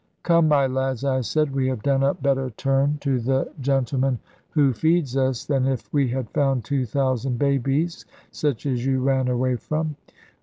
[0.23, 4.17] "Come, my lads," I said, "we have done a better turn to the gentleman
[4.49, 9.27] who feeds us, than if we had found two thousand babies, such as you ran
[9.27, 9.95] away from.